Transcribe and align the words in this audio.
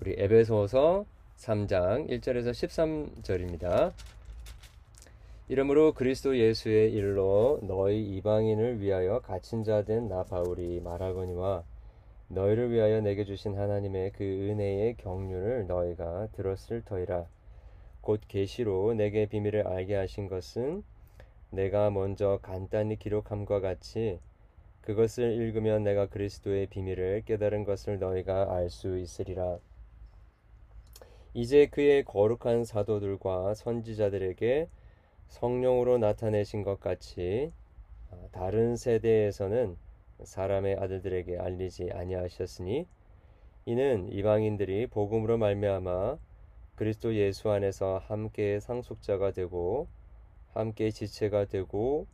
우리 0.00 0.14
에베소서 0.18 1.04
3장 1.38 2.08
1절에서 2.10 2.50
13절입니다. 3.22 3.92
이러므로 5.48 5.92
그리스도 5.92 6.36
예수의 6.36 6.92
일로 6.92 7.60
너희 7.62 8.02
이방인을 8.16 8.80
위하여 8.80 9.20
갇힌 9.20 9.64
자 9.64 9.82
된 9.82 10.08
나 10.08 10.22
바울이 10.24 10.80
말하거니와 10.80 11.62
너희를 12.28 12.72
위하여 12.72 13.00
내게 13.00 13.24
주신 13.24 13.56
하나님의 13.56 14.12
그 14.12 14.24
은혜의 14.24 14.96
경륜을 14.96 15.66
너희가 15.66 16.28
들었을 16.32 16.82
터이라 16.84 17.24
곧 18.00 18.20
계시로 18.28 18.94
내게 18.94 19.26
비밀을 19.26 19.66
알게 19.66 19.94
하신 19.94 20.28
것은 20.28 20.82
내가 21.50 21.90
먼저 21.90 22.38
간단히 22.42 22.98
기록함과 22.98 23.60
같이 23.60 24.18
그것을 24.82 25.32
읽으면 25.32 25.84
내가 25.84 26.06
그리스도의 26.06 26.66
비밀을 26.66 27.22
깨달은 27.24 27.64
것을 27.64 27.98
너희가 27.98 28.54
알 28.54 28.68
수 28.70 28.98
있으리라. 28.98 29.58
이제 31.36 31.66
그의 31.66 32.02
거룩한 32.02 32.64
사도들과 32.64 33.52
선지자들에게 33.52 34.70
성령으로 35.28 35.98
나타내신 35.98 36.62
것 36.62 36.80
같이 36.80 37.52
아, 38.10 38.16
다른 38.32 38.74
세대에서는 38.74 39.76
사람의 40.22 40.76
아들들에게 40.76 41.36
알리지 41.36 41.90
아니하셨으니 41.92 42.86
이는 43.66 44.10
이방인들이 44.10 44.86
복음으로 44.86 45.36
말미암아 45.36 46.16
그리스도 46.74 47.14
예수 47.14 47.50
안에서 47.50 48.00
함께 48.06 48.58
상속자가 48.58 49.32
되고 49.32 49.88
함께 50.54 50.90
지체가 50.90 51.44
되고 51.44 52.06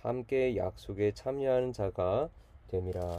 함께 0.00 0.56
약속에 0.56 1.12
참여하는 1.12 1.74
자가 1.74 2.30
됨이라. 2.68 3.18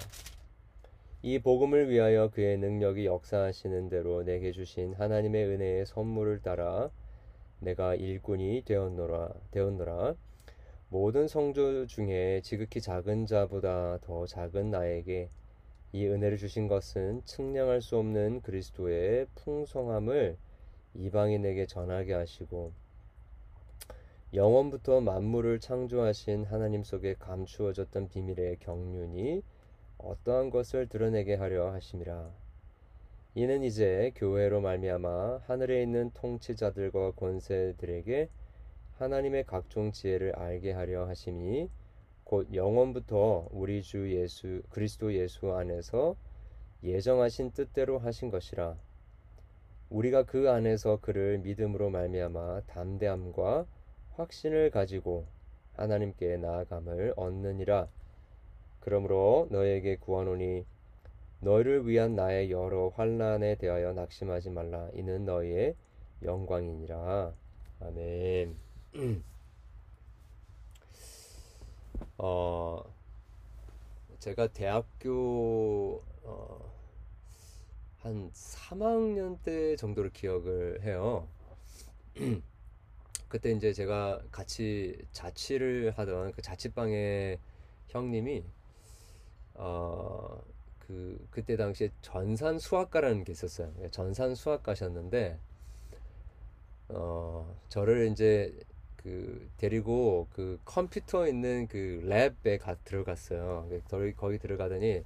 이 1.25 1.39
복음을 1.39 1.89
위하여 1.89 2.29
그의 2.31 2.57
능력이 2.57 3.05
역사하시는 3.05 3.87
대로 3.87 4.23
내게 4.23 4.51
주신 4.51 4.93
하나님의 4.93 5.45
은혜의 5.45 5.85
선물을 5.85 6.41
따라 6.41 6.89
내가 7.61 7.95
일꾼이 7.95 8.63
되었노라 8.65 9.29
되었노라. 9.51 10.15
모든 10.89 11.29
성도 11.29 11.87
중에 11.87 12.41
지극히 12.43 12.81
작은 12.81 13.25
자보다 13.25 13.99
더 14.01 14.25
작은 14.25 14.69
나에게 14.69 15.29
이 15.93 16.05
은혜를 16.07 16.37
주신 16.37 16.67
것은 16.67 17.21
측량할 17.23 17.81
수 17.81 17.97
없는 17.97 18.41
그리스도의 18.41 19.27
풍성함을 19.35 20.35
이방인에게 20.93 21.67
전하게 21.67 22.15
하시고 22.15 22.73
영원부터 24.33 24.99
만물을 24.99 25.61
창조하신 25.61 26.43
하나님 26.43 26.83
속에 26.83 27.15
감추어졌던 27.17 28.09
비밀의 28.09 28.57
경륜이 28.59 29.41
어떠한 30.03 30.49
것을 30.49 30.87
드러내게 30.87 31.35
하려 31.35 31.71
하심이라. 31.71 32.29
이는 33.35 33.63
이제 33.63 34.11
교회로 34.15 34.61
말미암아 34.61 35.43
하늘에 35.45 35.81
있는 35.81 36.11
통치자들과 36.13 37.11
권세들에게 37.11 38.29
하나님의 38.97 39.45
각종 39.45 39.91
지혜를 39.91 40.35
알게 40.35 40.73
하려 40.73 41.07
하심이 41.07 41.69
곧 42.25 42.53
영원부터 42.53 43.47
우리 43.51 43.81
주 43.81 44.13
예수 44.13 44.61
그리스도 44.69 45.13
예수 45.13 45.53
안에서 45.53 46.15
예정하신 46.83 47.51
뜻대로 47.51 47.97
하신 47.97 48.29
것이라. 48.29 48.77
우리가 49.89 50.23
그 50.23 50.49
안에서 50.49 50.97
그를 51.01 51.37
믿음으로 51.39 51.89
말미암아 51.89 52.63
담대함과 52.67 53.65
확신을 54.15 54.69
가지고 54.69 55.27
하나님께 55.73 56.37
나아감을 56.37 57.13
얻느니라. 57.15 57.87
그러므로 58.83 59.47
너에게 59.49 59.95
구하노니 59.95 60.65
너희를 61.39 61.87
위한 61.87 62.15
나의 62.15 62.51
여러 62.51 62.89
환란에 62.89 63.55
대하여 63.55 63.93
낙심하지 63.93 64.49
말라. 64.49 64.89
이는 64.93 65.23
너희의 65.23 65.75
영광이니라. 66.21 67.33
아멘. 67.79 68.57
어, 72.17 72.83
제가 74.19 74.47
대학교 74.47 76.03
어, 76.23 76.73
한 77.99 78.29
3학년 78.33 79.41
때 79.43 79.77
정도를 79.77 80.11
기억을 80.11 80.81
해요. 80.83 81.25
그때 83.29 83.51
이제 83.51 83.71
제가 83.71 84.21
같이 84.29 84.97
자취를 85.13 85.93
하던 85.95 86.33
그 86.33 86.41
자취방의 86.41 87.39
형님이 87.87 88.43
어, 89.55 90.41
그 90.79 91.17
그때 91.31 91.55
당시에 91.55 91.89
전산 92.01 92.59
수학과라는 92.59 93.23
게 93.23 93.31
있었어요. 93.31 93.71
예, 93.81 93.89
전산 93.89 94.35
수학과셨는데 94.35 95.39
어 96.89 97.55
저를 97.69 98.07
이제 98.11 98.53
그 98.97 99.49
데리고 99.57 100.27
그 100.31 100.59
컴퓨터 100.65 101.27
있는 101.27 101.67
그 101.67 102.01
랩에 102.05 102.59
가 102.59 102.75
들어갔어요. 102.83 103.69
거기 103.89 104.13
거기 104.13 104.37
들어가더니 104.39 105.03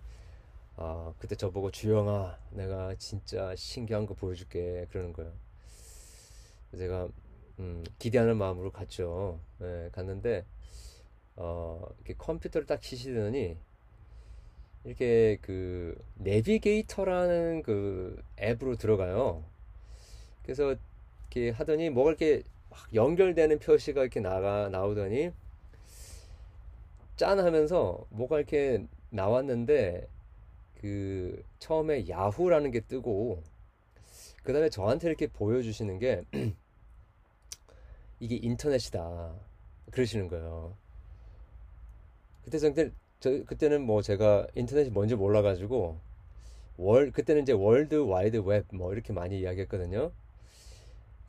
아 0.78 1.14
그때 1.20 1.36
저보고 1.36 1.72
주영아 1.72 2.38
내가 2.52 2.96
진짜 2.96 3.56
신기한 3.56 4.06
거 4.06 4.14
보여줄게 4.14 4.88
그러는 4.90 5.14
거예요. 5.14 5.34
제가 6.78 7.08
음, 7.60 7.84
기대하는 8.00 8.38
마음으로 8.38 8.72
갔죠. 8.72 9.40
예, 9.62 9.90
갔는데 9.92 10.46
어 11.36 11.88
이렇게 12.00 12.16
컴퓨터를 12.18 12.66
딱 12.68 12.82
키시더니 12.82 13.58
이렇게 14.84 15.38
그 15.42 15.98
내비게이터라는 16.16 17.64
그 17.64 18.22
앱으로 18.40 18.76
들어가요. 18.76 19.44
그래서 20.44 20.76
이렇게 21.32 21.50
하더니 21.52 21.90
뭐가 21.90 22.12
이렇게 22.12 22.44
막 22.70 22.80
연결되는 22.94 23.60
표시가 23.60 24.02
이렇게 24.02 24.20
나가 24.20 24.70
나오더니 24.70 25.32
짠 27.18 27.40
하면서 27.40 28.06
뭐가 28.10 28.38
이렇게 28.38 28.86
나왔는데 29.10 30.08
그 30.80 31.44
처음에 31.60 32.08
야후라는 32.08 32.72
게 32.72 32.82
뜨고 32.82 33.42
그 34.44 34.54
다음에 34.54 34.70
저한테 34.70 35.08
이렇게 35.08 35.28
보여주시는 35.28 36.00
게 36.00 36.24
이게 38.20 38.36
인터넷이다 38.36 39.36
그러시는 39.92 40.28
거예요. 40.28 40.78
그때 42.44 42.60
저한테 42.60 42.92
저 43.20 43.44
그때는 43.46 43.82
뭐 43.84 44.02
제가 44.02 44.48
인터넷이 44.56 44.90
뭔지 44.92 45.16
몰라가지고 45.16 46.00
월 46.78 47.12
그때는 47.12 47.44
이제 47.44 47.54
월드 47.54 47.96
와이드 47.96 48.38
웹 48.40 48.66
뭐 48.74 48.94
이렇게 48.94 49.14
많이 49.14 49.40
이야기했거든요. 49.40 50.12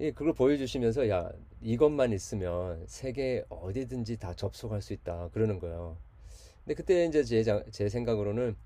예, 0.00 0.12
그걸 0.12 0.32
보여주시면서 0.32 1.09
야 1.09 1.31
이것만 1.60 2.12
있으면 2.12 2.84
세계 2.87 3.44
어디든지 3.48 4.19
다 4.19 4.34
접속할 4.34 4.81
수 4.82 4.93
있다 4.93 5.28
그러는 5.32 5.59
거예요. 5.59 5.97
근데 6.65 6.75
그때 6.75 7.04
이제 7.06 7.25
제, 7.25 7.44
제 7.71 7.88
생각으로는 7.88 8.56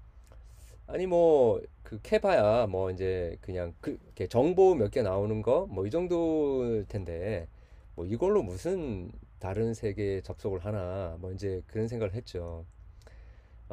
아니 0.87 1.07
뭐 1.07 1.61
그 1.85 2.01
캐봐야 2.03 2.67
뭐 2.69 2.91
이제 2.91 3.37
그냥 3.43 3.75
그 3.81 3.99
정보 4.31 4.75
몇 4.75 4.91
개 4.91 5.03
나오는 5.03 5.43
거 5.43 5.67
뭐 5.71 5.87
이 5.87 5.91
정도일 5.91 6.87
텐데 6.89 7.49
뭐 7.95 8.07
이걸로 8.07 8.43
무슨 8.43 9.11
다른 9.39 9.75
세계에 9.75 10.23
접속을 10.23 10.65
하나 10.65 11.17
뭐 11.21 11.33
이제 11.33 11.63
그런 11.67 11.89
생각을 11.89 12.15
했죠. 12.15 12.65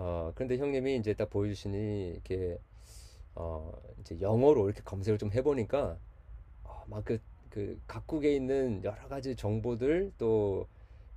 어, 0.02 0.32
그런데 0.34 0.58
형님이 0.58 0.96
이제 0.96 1.14
딱 1.14 1.30
보여주시니 1.30 2.12
이렇게 2.12 2.58
어, 3.36 3.70
이제 4.00 4.18
영어로 4.22 4.68
이렇게 4.68 4.82
검색을 4.82 5.18
좀 5.18 5.30
해보니까 5.34 5.98
어, 6.64 6.84
막그 6.88 7.20
그 7.50 7.78
각국에 7.86 8.34
있는 8.34 8.82
여러 8.86 9.10
가지 9.10 9.36
정보들 9.36 10.14
또 10.18 10.68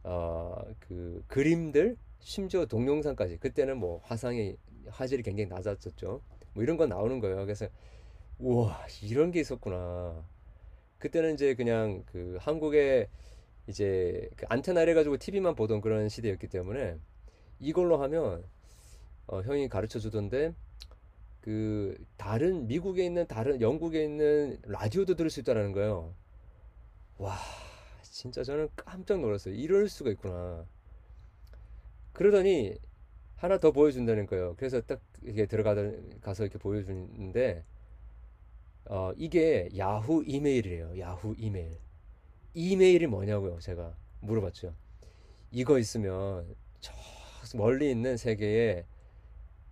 어, 0.02 0.60
그 0.80 1.22
그림들 1.28 1.96
심지어 2.18 2.66
동영상까지 2.66 3.36
그때는 3.36 3.76
뭐 3.78 4.00
화상이 4.02 4.56
화질이 4.88 5.22
굉장히 5.22 5.48
낮았었죠. 5.48 6.20
뭐 6.52 6.62
이런 6.64 6.76
거 6.76 6.86
나오는 6.86 7.20
거예요. 7.20 7.36
그래서 7.36 7.68
우와 8.40 8.84
이런 9.00 9.30
게 9.30 9.38
있었구나. 9.38 10.24
그때는 10.98 11.34
이제 11.34 11.54
그냥 11.54 12.02
그 12.06 12.36
한국에 12.40 13.08
이제 13.68 14.28
그 14.34 14.44
안테나를 14.48 14.90
해가지고 14.90 15.18
TV만 15.18 15.54
보던 15.54 15.80
그런 15.80 16.08
시대였기 16.08 16.48
때문에 16.48 16.96
이걸로 17.60 18.02
하면 18.02 18.44
어, 19.32 19.40
형이 19.40 19.70
가르쳐 19.70 19.98
주던데 19.98 20.54
그 21.40 21.96
다른 22.18 22.66
미국에 22.66 23.02
있는 23.02 23.26
다른 23.26 23.62
영국에 23.62 24.04
있는 24.04 24.58
라디오도 24.64 25.14
들을 25.14 25.30
수 25.30 25.40
있다라는 25.40 25.72
거예요. 25.72 26.14
와 27.16 27.38
진짜 28.02 28.44
저는 28.44 28.68
깜짝 28.76 29.20
놀랐어요. 29.20 29.54
이럴 29.54 29.88
수가 29.88 30.10
있구나. 30.10 30.66
그러더니 32.12 32.76
하나 33.36 33.56
더 33.58 33.72
보여준다는 33.72 34.26
거예요. 34.26 34.54
그래서 34.58 34.82
딱 34.82 35.00
이렇게 35.22 35.46
들어가서 35.46 35.92
가서 36.20 36.44
이렇게 36.44 36.58
보여주는데 36.58 37.64
어, 38.84 39.12
이게 39.16 39.70
야후 39.78 40.24
이메일이래요. 40.26 40.98
야후 41.00 41.34
이메일. 41.38 41.78
이메일이 42.52 43.06
뭐냐고요? 43.06 43.60
제가 43.60 43.96
물어봤죠. 44.20 44.74
이거 45.52 45.78
있으면 45.78 46.54
저 46.80 46.92
멀리 47.54 47.90
있는 47.90 48.18
세계에 48.18 48.84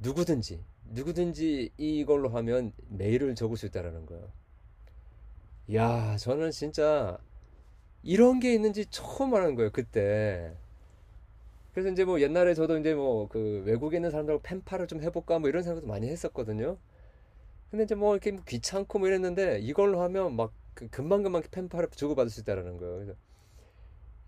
누구든지 0.01 0.65
누구든지 0.91 1.73
이걸로 1.79 2.29
하면 2.31 2.73
메일을 2.89 3.35
적을 3.37 3.57
수 3.57 3.67
있다라는 3.67 4.07
거예요. 4.07 4.33
야, 5.75 6.17
저는 6.17 6.51
진짜 6.51 7.19
이런 8.03 8.41
게 8.41 8.55
있는지 8.55 8.87
처음 8.91 9.35
알은 9.35 9.57
거예요, 9.57 9.71
그때. 9.73 10.57
그래서 11.73 11.91
이제 11.91 12.05
뭐 12.05 12.21
옛날에 12.21 12.55
저도 12.55 12.79
이제 12.79 12.95
뭐 12.95 13.29
그 13.29 13.63
외국에 13.65 13.97
있는 13.99 14.11
사람들하고 14.11 14.43
펜팔을 14.43 14.87
좀 14.89 15.03
해볼까 15.03 15.39
뭐 15.39 15.49
이런 15.49 15.63
생각도 15.63 15.87
많이 15.87 16.09
했었거든요. 16.09 16.77
근데 17.71 17.85
이제 17.85 17.95
뭐 17.97 18.15
이렇게 18.15 18.33
뭐 18.33 18.43
귀찮고 18.47 18.99
뭐 19.01 19.09
이랬는데 19.09 19.61
이걸로 19.61 20.03
하면 20.03 20.37
막 20.37 20.53
그 20.75 20.89
금방금방 20.89 21.43
펜팔을 21.51 21.91
주고받을 21.91 22.31
수 22.31 22.41
있다라는 22.41 22.79
거예요. 22.79 22.95
그래서 22.97 23.15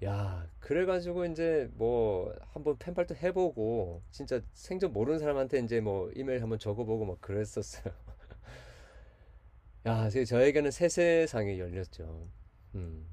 야, 0.04 0.48
그래가지고 0.58 1.26
이제 1.26 1.70
뭐 1.74 2.34
한번 2.52 2.76
펜팔도 2.76 3.14
해보고 3.16 4.02
진짜 4.10 4.40
생전 4.52 4.92
모르는 4.92 5.20
사람한테 5.20 5.60
이제 5.60 5.80
뭐 5.80 6.10
이메일 6.16 6.42
한번 6.42 6.58
적어보고 6.58 7.04
막 7.04 7.20
그랬었어요. 7.20 7.94
야, 9.86 10.08
저에게는 10.10 10.72
새 10.72 10.88
세상이 10.88 11.60
열렸죠. 11.60 12.28
음. 12.74 13.06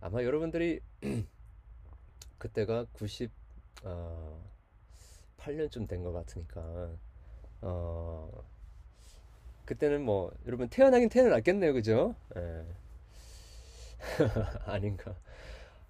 아마 0.00 0.24
여러분들이 0.24 0.80
그때가 2.38 2.86
90, 2.92 3.30
어, 3.84 4.44
8년쯤 5.38 5.88
된것 5.88 6.12
같으니까, 6.12 6.90
어, 7.62 8.44
그때는 9.64 10.02
뭐, 10.04 10.32
여러분 10.46 10.68
태어나긴 10.68 11.08
태어났겠네요. 11.08 11.72
그죠? 11.72 12.14
예. 12.36 12.64
아닌가. 14.66 15.16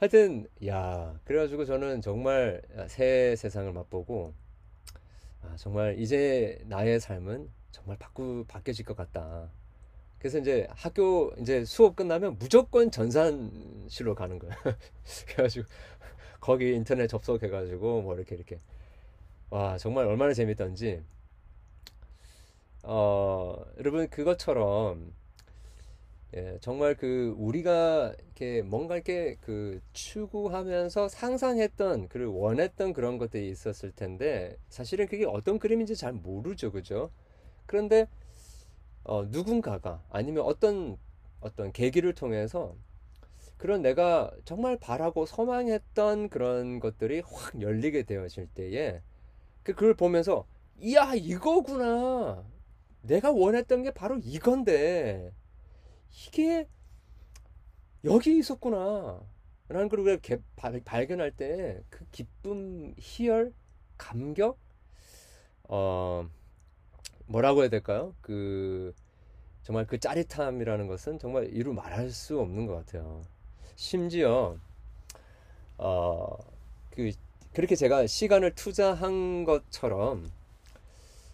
하여튼, 0.04 0.46
야, 0.66 1.18
그래가지고 1.24 1.64
저는 1.64 2.02
정말 2.02 2.60
새 2.88 3.34
세상을 3.36 3.72
맛보고, 3.72 4.34
아, 5.40 5.56
정말 5.56 5.98
이제 5.98 6.60
나의 6.66 7.00
삶은 7.00 7.48
정말 7.70 7.96
바꾸, 7.98 8.44
바뀌어질 8.46 8.84
것 8.84 8.98
같다. 8.98 9.50
그래서 10.18 10.38
이제 10.38 10.66
학교 10.72 11.32
이제 11.40 11.64
수업 11.64 11.96
끝나면 11.96 12.36
무조건 12.38 12.90
전산실로 12.90 14.14
가는 14.14 14.38
거야. 14.38 14.52
그래가지고 15.26 15.66
거기 16.38 16.74
인터넷 16.74 17.06
접속해가지고 17.06 18.02
뭐 18.02 18.14
이렇게 18.14 18.34
이렇게 18.34 18.58
와 19.48 19.78
정말 19.78 20.06
얼마나 20.06 20.34
재밌던지 20.34 21.02
어 22.82 23.64
여러분 23.78 24.08
그것처럼 24.10 25.14
예, 26.36 26.58
정말 26.60 26.96
그 26.96 27.32
우리가 27.38 28.12
이렇게 28.18 28.62
뭔가 28.62 28.96
이렇게 28.96 29.36
그 29.40 29.80
추구하면서 29.92 31.08
상상했던 31.08 32.08
그리고 32.08 32.40
원했던 32.40 32.92
그런 32.92 33.18
것들이 33.18 33.48
있었을 33.50 33.92
텐데 33.92 34.56
사실은 34.68 35.06
그게 35.06 35.26
어떤 35.26 35.60
그림인지 35.60 35.94
잘 35.94 36.12
모르죠, 36.12 36.72
그죠? 36.72 37.10
그런데 37.66 38.08
어, 39.04 39.24
누군가가 39.26 40.02
아니면 40.10 40.44
어떤 40.44 40.96
어떤 41.40 41.72
계기를 41.72 42.14
통해서 42.14 42.74
그런 43.56 43.82
내가 43.82 44.32
정말 44.44 44.76
바라고 44.76 45.26
소망했던 45.26 46.30
그런 46.30 46.80
것들이 46.80 47.22
확 47.24 47.60
열리게 47.60 48.02
되어질 48.04 48.48
때에 48.48 49.02
그 49.62 49.72
그걸 49.72 49.94
보면서 49.94 50.46
이야 50.80 51.14
이거구나 51.14 52.44
내가 53.02 53.30
원했던 53.30 53.84
게 53.84 53.92
바로 53.92 54.18
이건데 54.24 55.32
이게 56.26 56.68
여기 58.04 58.38
있었구나 58.38 59.20
라는 59.68 59.88
걸 59.88 60.20
발견할 60.84 61.30
때 61.32 61.82
그 61.90 62.04
기쁨 62.12 62.94
희열 62.98 63.52
감격 63.98 64.58
어 65.64 66.28
뭐라고 67.26 67.62
해야 67.62 67.70
될까요? 67.70 68.14
그 68.20 68.94
정말 69.62 69.86
그 69.86 69.98
짜릿함이라는 69.98 70.86
것은 70.88 71.18
정말 71.18 71.48
이루 71.52 71.72
말할 71.72 72.10
수 72.10 72.38
없는 72.40 72.66
것 72.66 72.74
같아요. 72.76 73.22
심지어 73.76 74.58
어 75.78 76.36
그 76.90 77.10
그렇게 77.52 77.74
제가 77.76 78.06
시간을 78.06 78.54
투자한 78.54 79.44
것처럼 79.44 80.30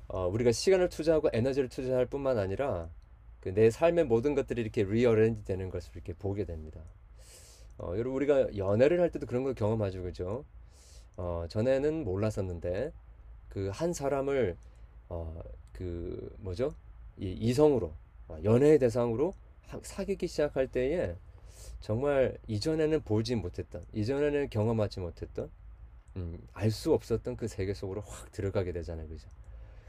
어 0.09 0.27
우리가 0.29 0.53
시간을 0.53 0.89
투자하고 0.89 1.31
에너지를 1.33 1.69
투자할 1.69 2.07
뿐만 2.07 2.39
아니라 2.39 2.89
그 3.41 3.51
내 3.55 3.71
삶의 3.71 4.05
모든 4.05 4.35
것들이 4.35 4.61
이렇게 4.63 4.85
리어렌지 4.85 5.45
되는 5.45 5.71
것을 5.71 5.93
이렇게 5.95 6.13
보게 6.13 6.45
됩니다. 6.45 6.81
어, 7.79 7.93
여러분 7.95 8.13
우리가 8.15 8.57
연애를 8.57 9.01
할 9.01 9.11
때도 9.11 9.27
그런 9.27 9.43
걸 9.45 9.55
경험하죠, 9.55 10.03
그죠? 10.03 10.45
어, 11.17 11.47
전에는 11.49 12.05
몰랐었는데 12.05 12.93
그 13.49 13.71
한 13.73 13.93
사람을 13.93 14.57
어, 15.09 15.43
그 15.73 16.35
뭐죠? 16.41 16.75
이 17.19 17.33
이성으로 17.33 17.93
어, 18.29 18.39
연애의 18.45 18.79
대상으로 18.79 19.35
사귀기 19.83 20.27
시작할 20.29 20.69
때에 20.69 21.15
정말 21.81 22.39
이전에는 22.49 23.03
보지 23.03 23.37
못했던 23.37 23.85
이전에는 23.93 24.51
경험하지 24.51 25.01
못했던 25.01 25.51
음, 26.17 26.39
알 26.53 26.71
수 26.71 26.93
없었던 26.93 27.37
그 27.37 27.49
세계 27.49 27.75
속으로 27.75 28.03
확 28.03 28.33
들어가게 28.33 28.73
되잖아요, 28.73 29.09
그죠? 29.09 29.29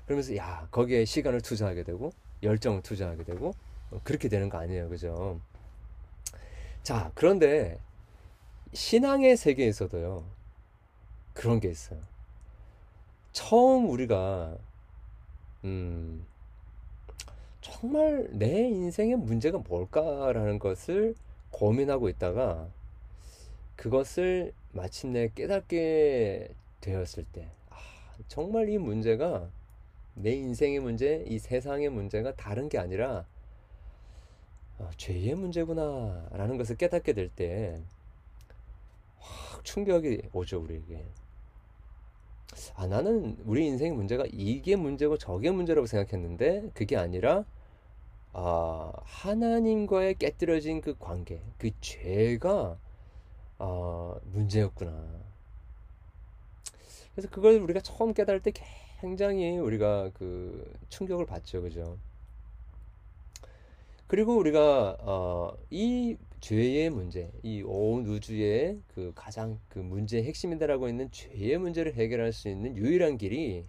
그러면서 0.05 0.35
야 0.37 0.67
거기에 0.71 1.05
시간을 1.05 1.41
투자하게 1.41 1.83
되고 1.83 2.11
열정을 2.43 2.81
투자하게 2.81 3.23
되고 3.23 3.53
어, 3.91 4.01
그렇게 4.03 4.29
되는 4.29 4.49
거 4.49 4.57
아니에요, 4.57 4.89
그죠? 4.89 5.39
자 6.83 7.11
그런데 7.13 7.79
신앙의 8.73 9.37
세계에서도요 9.37 10.23
그런 11.33 11.59
게 11.59 11.69
있어요. 11.69 11.99
처음 13.31 13.89
우리가 13.89 14.57
음, 15.63 16.25
정말 17.61 18.27
내 18.31 18.67
인생의 18.67 19.17
문제가 19.17 19.59
뭘까라는 19.59 20.59
것을 20.59 21.15
고민하고 21.51 22.09
있다가 22.09 22.67
그것을 23.75 24.53
마침내 24.71 25.29
깨닫게 25.33 26.53
되었을 26.81 27.25
때, 27.31 27.49
아, 27.69 27.77
정말 28.27 28.69
이 28.69 28.77
문제가 28.77 29.49
내 30.15 30.33
인생의 30.33 30.79
문제, 30.79 31.23
이 31.27 31.39
세상의 31.39 31.89
문제가 31.89 32.35
다른 32.35 32.69
게 32.69 32.77
아니라 32.77 33.25
아, 34.79 34.89
죄의 34.97 35.35
문제구나라는 35.35 36.57
것을 36.57 36.75
깨닫게 36.75 37.13
될 37.13 37.29
때, 37.29 37.81
확 39.19 39.63
충격이 39.63 40.29
오죠, 40.33 40.59
우리에게. 40.61 41.05
아, 42.75 42.87
나는 42.87 43.37
우리 43.45 43.65
인생의 43.67 43.93
문제가 43.93 44.25
이게 44.31 44.75
문제고 44.75 45.17
저게 45.17 45.51
문제라고 45.51 45.87
생각했는데 45.87 46.71
그게 46.73 46.97
아니라 46.97 47.45
아, 48.33 48.91
하나님과의 49.03 50.15
깨뜨려진 50.15 50.81
그 50.81 50.95
관계, 50.97 51.41
그 51.57 51.71
죄가 51.79 52.77
아, 53.59 54.15
문제였구나. 54.25 54.91
그래서 57.13 57.29
그걸 57.29 57.59
우리가 57.59 57.81
처음 57.81 58.13
깨달을 58.13 58.41
때 58.41 58.51
굉장히 59.01 59.57
우리가 59.57 60.11
그 60.13 60.71
충격을 60.89 61.25
받죠, 61.25 61.63
그죠? 61.63 61.97
그리고 64.05 64.35
우리가 64.37 64.97
어, 64.99 65.57
이 65.71 66.17
죄의 66.39 66.89
문제, 66.91 67.31
이 67.43 67.63
온 67.63 68.05
우주의 68.05 68.79
그 68.93 69.11
가장 69.15 69.59
그 69.69 69.79
문제의 69.79 70.23
핵심이다라고 70.25 70.87
있는 70.87 71.09
죄의 71.11 71.57
문제를 71.57 71.95
해결할 71.95 72.31
수 72.31 72.47
있는 72.49 72.75
유일한 72.77 73.17
길이 73.17 73.65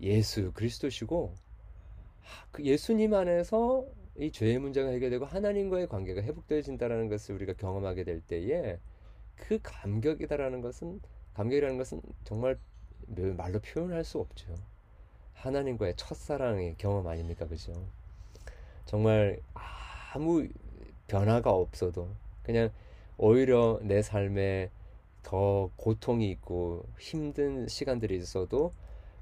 예수 0.00 0.52
그리스도시고 0.52 1.34
그 2.52 2.64
예수님 2.64 3.12
안에서 3.14 3.84
이 4.16 4.30
죄의 4.30 4.58
문제가 4.58 4.90
해결되고 4.90 5.24
하나님과의 5.26 5.88
관계가 5.88 6.22
회복되어진다라는 6.22 7.08
것을 7.08 7.34
우리가 7.34 7.54
경험하게 7.54 8.04
될 8.04 8.20
때에 8.20 8.78
그 9.36 9.58
감격이다라는 9.62 10.60
것은 10.60 11.00
감격이라는 11.34 11.78
것은 11.78 12.00
정말 12.24 12.58
말로 13.08 13.58
표현할 13.60 14.04
수 14.04 14.18
없죠. 14.18 14.54
하나님과의 15.34 15.94
첫사랑의 15.96 16.76
경험 16.78 17.06
아닙니까, 17.06 17.46
그죠? 17.46 17.72
정말 18.86 19.40
아무 20.14 20.46
변화가 21.08 21.50
없어도 21.50 22.08
그냥 22.42 22.70
오히려 23.18 23.78
내 23.82 24.02
삶에 24.02 24.70
더 25.22 25.70
고통이 25.76 26.30
있고 26.30 26.84
힘든 26.98 27.68
시간들이 27.68 28.16
있어도 28.16 28.72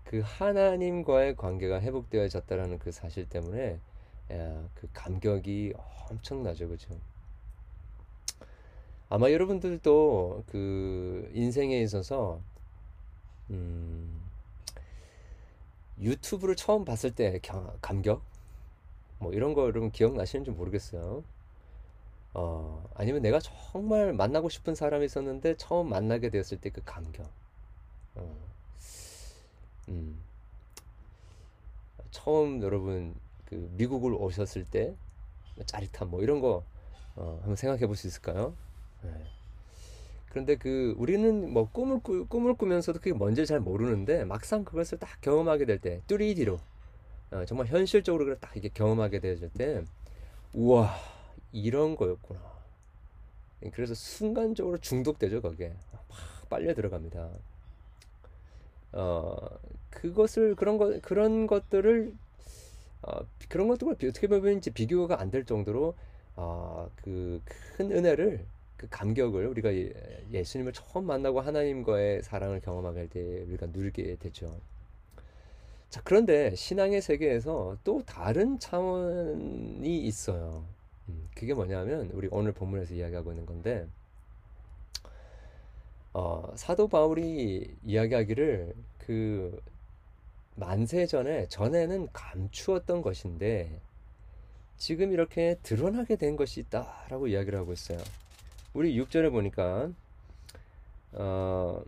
그 0.05 0.23
하나님과의 0.25 1.37
관계가 1.37 1.81
회복되어졌다라는 1.81 2.79
그 2.79 2.91
사실 2.91 3.29
때문에 3.29 3.79
야, 4.33 4.69
그 4.75 4.89
감격이 4.93 5.75
엄청나죠, 6.11 6.69
그죠? 6.69 6.97
아마 9.09 9.31
여러분들도 9.31 10.45
그 10.47 11.31
인생에 11.35 11.81
있어서 11.81 12.41
음, 13.51 14.21
유튜브를 16.01 16.57
처음 16.57 16.85
봤을 16.85 17.15
때 17.15 17.41
감격 17.83 18.23
뭐 19.19 19.33
이런 19.33 19.55
거 19.55 19.63
여러분 19.65 19.91
기억나시는지 19.91 20.51
모르겠어요. 20.53 21.23
어, 22.35 22.89
아니면 22.95 23.23
내가 23.23 23.41
정말 23.41 24.13
만나고 24.13 24.49
싶은 24.49 24.75
사람이 24.75 25.05
있었는데 25.07 25.57
처음 25.57 25.89
만나게 25.89 26.31
되었을 26.31 26.61
때 26.61 26.71
그 26.71 26.83
감격. 26.85 27.27
어, 28.17 28.37
음. 29.89 30.21
처음 32.11 32.63
여러분 32.63 33.15
그 33.47 33.69
미국을 33.77 34.13
오셨을 34.15 34.65
때 34.65 34.95
짜릿함 35.67 36.11
뭐 36.11 36.23
이런 36.23 36.41
거 36.41 36.65
어, 37.17 37.39
한번 37.41 37.57
생각해 37.57 37.87
볼 37.87 37.97
수 37.97 38.07
있을까요? 38.07 38.55
네. 39.03 39.11
그런데 40.31 40.57
그 40.57 40.95
우리는 40.99 41.53
뭐 41.53 41.69
꿈을 41.71 42.01
꾸, 42.03 42.27
꿈을 42.27 42.55
꾸면서도 42.55 43.01
그게 43.01 43.13
뭔지 43.13 43.47
잘 43.47 43.61
모르는데 43.61 44.25
막상 44.25 44.65
그것을 44.65 44.99
딱 44.99 45.21
경험하게 45.21 45.67
될때 45.67 46.03
3D로 46.09 46.59
어, 47.33 47.45
정말 47.47 47.67
현실적으로 47.69 48.25
그걸 48.25 48.41
딱 48.41 48.57
이게 48.57 48.71
경험하게 48.73 49.21
되질 49.21 49.51
때 49.51 49.85
우와 50.55 50.95
이런 51.53 51.97
거였구나. 51.97 52.41
그래서 53.73 53.95
순간적으로 53.95 54.79
중독되죠 54.79 55.43
거기에 55.43 55.75
막 55.93 56.07
빨려 56.49 56.75
들어갑니다. 56.75 57.31
어 58.93 59.37
그것을 59.91 60.55
그런 60.57 60.79
것 60.79 61.01
그런 61.03 61.47
것들을 61.47 62.13
어, 63.03 63.21
그런 63.49 63.69
것들과 63.69 63.95
어떻게 63.95 64.27
보면 64.29 64.59
이제 64.59 64.71
비교가 64.71 65.21
안 65.21 65.31
될 65.31 65.45
정도로 65.45 65.95
어, 66.37 66.91
그큰 67.03 67.93
은혜를 67.93 68.45
그 68.81 68.87
감격을 68.89 69.47
우리가 69.49 69.75
예, 69.75 70.43
수님을 70.43 70.73
처음 70.73 71.05
만나고 71.05 71.43
하나님과의 71.43 72.23
사랑을 72.23 72.61
경험하게 72.63 72.99
할 72.99 73.09
때 73.11 73.21
우리가 73.43 73.67
누리게 73.67 74.17
되죠. 74.17 74.59
자, 75.91 76.01
그런데 76.03 76.55
신앙의 76.55 77.03
세계에서 77.03 77.77
또 77.85 78.03
다른 78.07 78.59
차원이 78.59 79.99
있어요. 80.07 80.65
음, 81.11 81.29
그게 81.35 81.53
뭐냐면 81.53 82.09
우리 82.15 82.29
오늘 82.31 82.53
본문에서 82.53 82.95
이야기하고 82.95 83.33
있는 83.33 83.45
건데 83.45 83.87
어, 86.15 86.51
사도 86.55 86.89
바울이 86.89 87.77
이야기하기를 87.85 88.75
그 88.97 89.61
만세 90.55 91.05
전에 91.05 91.49
전에는 91.49 92.09
감추었던 92.15 93.03
것인데 93.03 93.79
지금 94.79 95.13
이렇게 95.13 95.59
드러나게 95.63 96.17
된 96.17 96.37
것이 96.37 96.61
있다라고 96.61 97.27
이야기를 97.27 97.59
하고 97.59 97.75
있어요. 97.75 97.99
우리 98.73 98.97
6절에 99.01 99.31
보니까 99.31 99.91
어, 101.13 101.83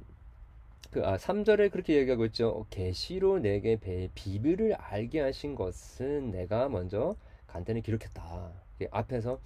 그, 0.90 1.06
아, 1.06 1.16
3절에 1.16 1.70
그렇게 1.70 1.96
얘기하고 1.96 2.24
있죠. 2.26 2.66
계시로 2.70 3.38
내게 3.38 3.78
비밀을 4.14 4.74
알게 4.74 5.20
하신 5.20 5.54
것은 5.54 6.32
내가 6.32 6.68
먼저 6.68 7.16
간단히 7.46 7.82
기록했다. 7.82 8.52
앞에서 8.90 9.40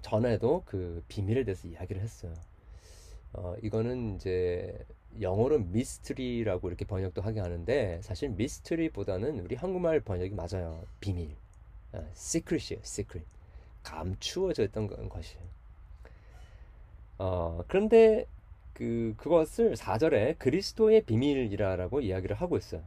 전에도 0.00 0.62
그 0.64 1.04
비밀에 1.08 1.44
대해서 1.44 1.68
이야기를 1.68 2.00
했어요. 2.00 2.32
어, 3.34 3.54
이거는 3.62 4.16
이제 4.16 4.84
영어로 5.20 5.58
미스트리라고 5.58 6.68
이렇게 6.68 6.86
번역도 6.86 7.20
하게 7.20 7.40
하는데 7.40 8.00
사실 8.02 8.30
미스트리보다는 8.30 9.40
우리 9.40 9.54
한국말 9.54 10.00
번역이 10.00 10.34
맞아요. 10.34 10.82
비밀. 10.98 11.36
아, 11.92 11.98
secret이에요. 12.12 12.80
secret. 12.82 13.28
감추어져 13.82 14.64
있던 14.64 14.88
것이에요. 15.08 15.61
어, 17.22 17.62
그런데 17.68 18.26
그 18.74 19.14
그것을 19.16 19.76
4절에 19.76 20.34
그리스도의 20.38 21.02
비밀이라고 21.02 22.00
이야기를 22.00 22.36
하고 22.36 22.56
있어요. 22.56 22.82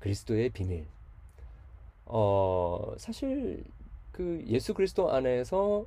그리스도의 0.00 0.50
비밀. 0.50 0.86
어, 2.06 2.94
사실 2.96 3.64
그 4.12 4.42
예수 4.46 4.74
그리스도 4.74 5.10
안에서 5.12 5.86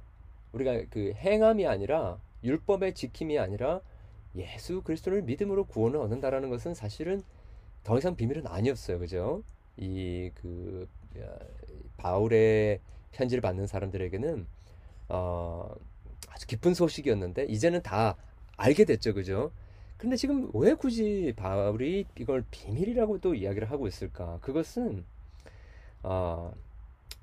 우리가 0.54 0.84
그 0.90 1.14
행함이 1.16 1.66
아니라 1.68 2.20
율법의 2.44 2.96
지킴이 2.96 3.40
아니라 3.40 3.82
예수 4.36 4.82
그리스도를 4.84 5.24
믿음으로 5.24 5.66
구원을 5.66 6.00
얻는다라는 6.00 6.50
것은 6.50 6.74
사실은 6.74 7.24
더 7.84 7.98
이상 7.98 8.16
비밀은 8.16 8.48
아니었어요. 8.48 9.00
그죠? 9.00 9.44
이 9.78 10.32
그 10.36 10.88
바울의 11.98 12.80
편지를 13.12 13.42
받는 13.42 13.68
사람들에게는 13.68 14.48
어, 15.10 15.76
아주 16.42 16.48
기쁜 16.48 16.74
소식이었는데 16.74 17.46
이제는 17.46 17.84
다 17.84 18.16
알게 18.58 18.86
됐죠. 18.86 19.14
그죠? 19.14 19.52
근데 19.98 20.16
지금 20.16 20.50
왜 20.54 20.74
굳이 20.74 21.34
바울이 21.36 22.06
이걸 22.18 22.44
비밀이라고 22.50 23.20
또 23.20 23.36
이야기를 23.36 23.70
하고 23.70 23.88
있을까? 23.88 24.40
그것은 24.42 25.06
어, 26.02 26.54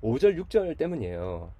5절, 0.01 0.41
6절 0.41 0.77
때문이에요. 0.77 1.51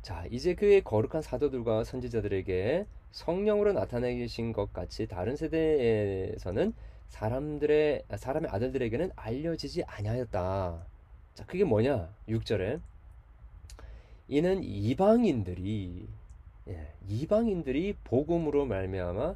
자, 0.00 0.24
이제 0.30 0.54
그의 0.54 0.82
거룩한 0.82 1.20
사도들과 1.20 1.84
선지자들에게 1.84 2.86
성령으로 3.10 3.74
나타내신 3.74 4.54
것 4.54 4.72
같이 4.72 5.06
다른 5.06 5.36
세대에서는 5.36 6.72
사람들의 7.08 8.04
사람의 8.16 8.50
아들들에게는 8.50 9.10
알려지지 9.16 9.84
아니하였다. 9.84 10.86
자, 11.34 11.46
그게 11.46 11.64
뭐냐? 11.64 12.08
6절에 12.28 12.80
이는 14.28 14.62
이방인들이 14.62 16.06
예, 16.06 16.19
이방인들이 17.08 17.96
복음으로 18.04 18.66
말미암아 18.66 19.34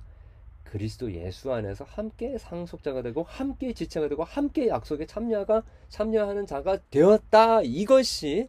그리스도 0.64 1.12
예수 1.12 1.52
안에서 1.52 1.84
함께 1.84 2.36
상속자가 2.36 3.02
되고 3.02 3.22
함께 3.22 3.72
지체가 3.72 4.08
되고 4.08 4.24
함께 4.24 4.68
약속에 4.68 5.06
참여가 5.06 5.62
참여하는 5.88 6.46
자가 6.46 6.78
되었다. 6.90 7.62
이것이 7.62 8.48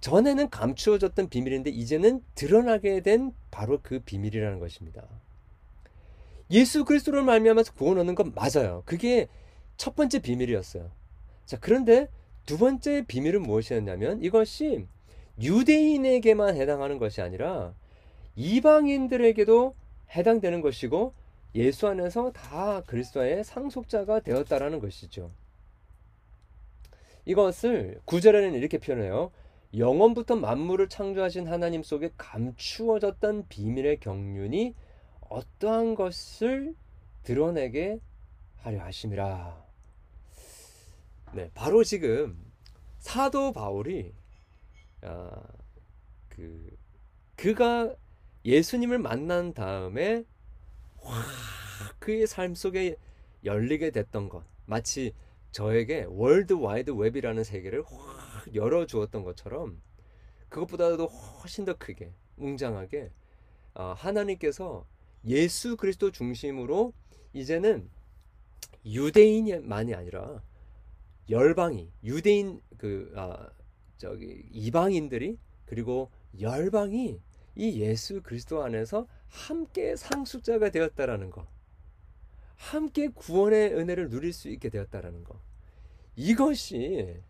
전에는 0.00 0.50
감추어졌던 0.50 1.28
비밀인데 1.28 1.70
이제는 1.70 2.22
드러나게 2.34 3.00
된 3.00 3.32
바로 3.50 3.78
그 3.82 4.00
비밀이라는 4.00 4.58
것입니다. 4.58 5.04
예수 6.50 6.84
그리스도를 6.84 7.22
말미암아서 7.22 7.74
구원 7.74 7.98
얻는 7.98 8.14
건 8.14 8.32
맞아요. 8.34 8.82
그게 8.86 9.28
첫 9.76 9.94
번째 9.94 10.20
비밀이었어요. 10.20 10.90
자, 11.46 11.58
그런데 11.60 12.08
두 12.46 12.58
번째 12.58 13.04
비밀은 13.06 13.42
무엇이었냐면 13.42 14.22
이것이 14.22 14.86
유대인에게만 15.40 16.56
해당하는 16.56 16.98
것이 16.98 17.20
아니라 17.20 17.74
이방인들에게도 18.38 19.74
해당되는 20.14 20.60
것이고 20.60 21.12
예수 21.56 21.88
안에서 21.88 22.30
다 22.30 22.82
그리스도의 22.86 23.42
상속자가 23.42 24.20
되었다라는 24.20 24.78
것이죠. 24.78 25.32
이것을 27.24 28.00
구절에는 28.04 28.54
이렇게 28.54 28.78
표현해요. 28.78 29.32
영원부터 29.76 30.36
만물을 30.36 30.88
창조하신 30.88 31.48
하나님 31.48 31.82
속에 31.82 32.12
감추어졌던 32.16 33.48
비밀의 33.48 33.98
경륜이 33.98 34.74
어떠한 35.28 35.96
것을 35.96 36.76
드러내게 37.24 37.98
하려 38.58 38.80
하심이라. 38.84 39.66
네, 41.34 41.50
바로 41.54 41.82
지금 41.82 42.38
사도 42.98 43.52
바울이 43.52 44.14
아, 45.02 45.42
그 46.28 46.70
그가 47.34 47.94
예수님을 48.48 48.98
만난 48.98 49.52
다음에 49.52 50.24
확 50.96 51.26
그의 51.98 52.26
삶 52.26 52.54
속에 52.54 52.96
열리게 53.44 53.90
됐던 53.90 54.30
것 54.30 54.42
마치 54.64 55.12
저에게 55.52 56.06
월드 56.08 56.54
와이드 56.54 56.92
웹이라는 56.92 57.44
세계를 57.44 57.82
확 57.84 58.54
열어 58.54 58.86
주었던 58.86 59.22
것처럼 59.22 59.82
그것보다도 60.48 61.08
훨씬 61.08 61.66
더 61.66 61.76
크게 61.76 62.14
웅장하게 62.38 63.10
아, 63.74 63.92
하나님께서 63.92 64.86
예수 65.26 65.76
그리스도 65.76 66.10
중심으로 66.10 66.94
이제는 67.34 67.90
유대인만이 68.86 69.94
아니라 69.94 70.42
열방이 71.28 71.92
유대인 72.02 72.62
그 72.78 73.12
아, 73.14 73.50
저기 73.98 74.46
이방인들이 74.52 75.38
그리고 75.66 76.10
열방이 76.40 77.20
이 77.58 77.80
예수 77.80 78.22
그리스도 78.22 78.62
안에서 78.62 79.08
함께 79.26 79.96
상속자가 79.96 80.70
되었다라는 80.70 81.30
것. 81.30 81.44
함께 82.54 83.08
구원의 83.08 83.74
은혜를 83.74 84.08
누릴 84.08 84.32
수 84.32 84.48
있게 84.48 84.68
되었다라는 84.68 85.24
것. 85.24 85.36
이것이 86.14 87.20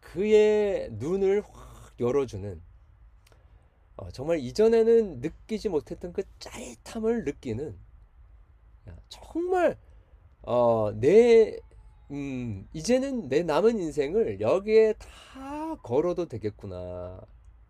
그의 0.00 0.90
눈을 0.92 1.42
확 1.42 1.94
열어주는 1.98 2.60
어, 3.96 4.10
정말 4.10 4.40
이전에는 4.40 5.20
느끼지 5.20 5.68
못했던 5.68 6.12
그 6.12 6.24
짜릿함을 6.40 7.24
느끼는 7.24 7.78
정말 9.08 9.78
어, 10.42 10.90
내 10.92 11.58
음, 12.10 12.68
이제는 12.72 13.28
내 13.28 13.44
남은 13.44 13.78
인생을 13.78 14.40
여기에 14.40 14.94
다 14.94 15.76
걸어도 15.82 16.26
되겠구나. 16.26 17.20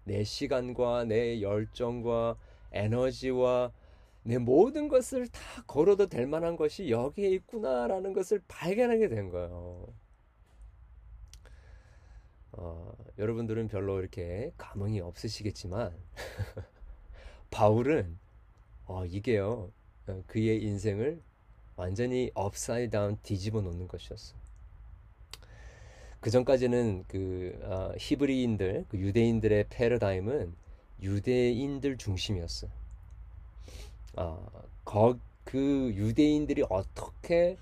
내 0.06 0.22
시간과 0.22 1.04
내 1.04 1.42
열정과 1.42 2.36
에너지와 2.70 3.72
내 4.22 4.38
모든 4.38 4.88
것을 4.88 5.26
다 5.28 5.40
걸어도 5.66 6.08
될 6.08 6.26
만한 6.26 6.56
것이 6.56 6.90
여기에 6.90 7.28
있구나라는 7.30 8.12
것을 8.12 8.40
발견하게 8.46 9.08
된 9.08 9.30
거예요. 9.30 9.88
어, 12.52 12.96
여러분들은 13.18 13.66
별로 13.68 13.98
이렇게 14.00 14.52
감흥이 14.56 15.00
없으시겠지만 15.00 15.92
바울은 17.50 18.16
어, 18.86 19.04
이게요 19.04 19.72
어, 20.06 20.22
그의 20.28 20.62
인생을 20.62 21.20
완전히 21.74 22.30
upside 22.34 22.92
down 22.92 23.18
뒤집어 23.22 23.60
놓는 23.60 23.88
것이었어. 23.88 24.45
그 26.20 26.30
전까지는 26.30 27.04
그 27.08 27.58
어, 27.62 27.92
히브리인들, 27.98 28.86
그 28.88 28.98
유대인들의 28.98 29.66
패러다임은 29.68 30.54
유대인들 31.02 31.98
중심이었어. 31.98 32.68
어, 34.16 34.46
거, 34.84 35.18
그 35.44 35.92
유대인들이 35.94 36.64
어떻게 36.68 37.56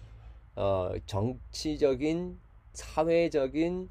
어, 0.56 0.92
정치적인, 1.06 2.38
사회적인 2.72 3.88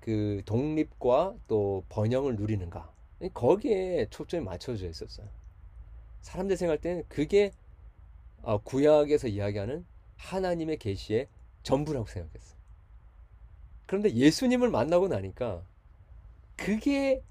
그 0.00 0.42
독립과 0.44 1.34
또 1.48 1.84
번영을 1.88 2.36
누리는가. 2.36 2.92
거기에 3.34 4.06
초점이 4.10 4.44
맞춰져 4.44 4.88
있었어요. 4.88 5.28
사람들 6.22 6.56
생각할 6.56 6.80
때는 6.80 7.04
그게 7.08 7.52
어, 8.42 8.58
구약에서 8.58 9.28
이야기하는 9.28 9.86
하나님의 10.16 10.78
계시의 10.78 11.28
전부라고 11.62 12.06
생각했어. 12.06 12.56
그런데 13.86 14.10
예수님을 14.12 14.70
만나고 14.70 15.08
나니까 15.08 15.64
그게 16.56 17.22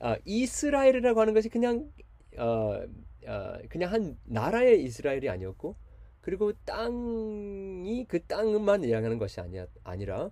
어, 0.00 0.14
이스라엘이라고 0.24 1.20
하는 1.20 1.34
것이 1.34 1.48
그냥 1.48 1.90
어, 2.36 2.82
어, 3.26 3.58
그냥 3.68 3.92
한 3.92 4.18
나라의 4.24 4.84
이스라엘이 4.84 5.28
아니었고 5.28 5.76
그리고 6.20 6.52
땅이 6.64 8.06
그 8.08 8.20
땅만 8.26 8.82
이야기하는 8.84 9.18
것이 9.18 9.40
아니야, 9.40 9.66
아니라 9.84 10.30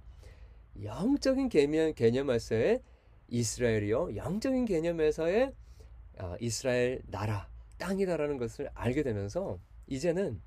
영적인 0.83 1.49
개념, 1.49 1.94
개념에서의 1.94 2.83
이스라엘이요. 3.28 4.16
영적인 4.16 4.64
개념에서의 4.64 5.52
아, 6.18 6.37
이스라엘 6.40 7.00
나라 7.06 7.49
땅이다라는 7.78 8.38
것을 8.38 8.71
알게 8.75 9.02
되면서 9.02 9.59
이제는 9.87 10.40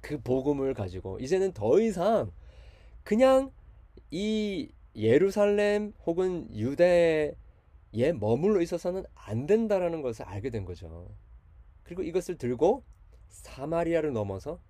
그 0.00 0.20
복음을 0.20 0.74
가지고 0.74 1.18
이제는 1.18 1.52
더 1.52 1.80
이상 1.80 2.30
그냥 3.02 3.50
이 4.10 4.70
예루살렘 4.94 5.92
혹은 6.06 6.48
유대에 6.54 7.34
머물러 8.18 8.60
있어서는 8.62 9.04
안 9.14 9.46
된다라는 9.46 10.02
것을 10.02 10.24
알게 10.24 10.50
된 10.50 10.64
거죠. 10.64 11.08
그리고 11.84 12.02
이것을 12.02 12.36
들고 12.36 12.82
사마리아를 13.28 14.12
넘어서 14.12 14.60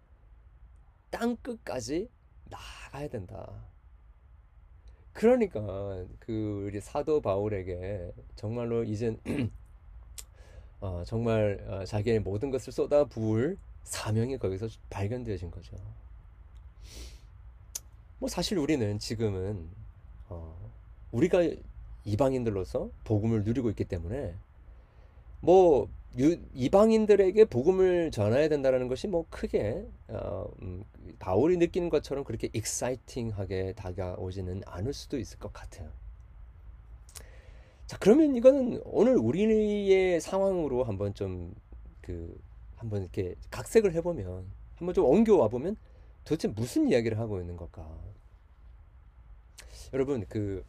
땅 1.10 1.36
끝까지 1.36 2.08
나가야 2.44 3.08
된다. 3.08 3.64
그러니까 5.12 6.06
그 6.20 6.64
우리 6.66 6.80
사도 6.80 7.20
바울에게 7.20 8.12
정말로 8.36 8.84
이젠 8.84 9.18
어, 10.80 11.02
정말 11.04 11.64
어, 11.66 11.84
자기의 11.84 12.20
모든 12.20 12.50
것을 12.50 12.72
쏟아 12.72 13.04
부을 13.04 13.58
사명이 13.82 14.38
거기서 14.38 14.68
발견되어진 14.90 15.50
거죠. 15.50 15.76
뭐 18.18 18.28
사실 18.28 18.58
우리는 18.58 18.98
지금은 18.98 19.68
어, 20.28 20.72
우리가 21.12 21.40
이방인들로서 22.04 22.90
복음을 23.04 23.44
누리고 23.44 23.70
있기 23.70 23.84
때문에 23.84 24.34
뭐 25.40 25.88
유, 26.18 26.38
이방인들에게 26.54 27.44
복음을 27.46 28.10
전해야 28.10 28.48
된다는 28.48 28.88
것이 28.88 29.06
뭐 29.06 29.26
크게 29.30 29.86
어, 30.08 30.50
음, 30.62 30.84
바울이 31.18 31.56
느끼는 31.58 31.90
것처럼 31.90 32.24
그렇게 32.24 32.48
익사이팅하게 32.52 33.74
다가오지는 33.74 34.62
않을 34.66 34.92
수도 34.92 35.18
있을 35.18 35.38
것 35.38 35.52
같아요. 35.52 35.90
자 37.86 37.96
그러면 37.98 38.36
이거는 38.36 38.82
오늘 38.84 39.16
우리의 39.16 40.20
상황으로 40.20 40.84
한번 40.84 41.14
좀 41.14 41.54
그 42.08 42.40
한번 42.76 43.02
이렇게 43.02 43.34
각색을 43.50 43.92
해보면 43.92 44.46
한번 44.76 44.94
좀 44.94 45.04
옮겨와 45.04 45.48
보면 45.48 45.76
도대체 46.28 46.46
무슨 46.48 46.90
이야기를 46.90 47.18
하고 47.18 47.40
있는 47.40 47.56
걸까? 47.56 47.88
여러분 49.94 50.26
그 50.28 50.62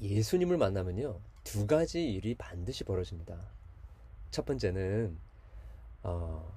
예수님을 0.00 0.56
만나면요 0.56 1.20
두 1.44 1.68
가지 1.68 2.12
일이 2.12 2.34
반드시 2.34 2.82
벌어집니다. 2.82 3.38
첫 4.32 4.44
번째는 4.44 5.16
어, 6.02 6.52